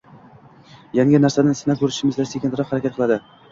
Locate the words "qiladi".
3.01-3.23